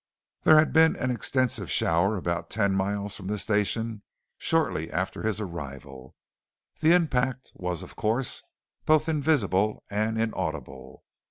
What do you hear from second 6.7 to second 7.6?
The impact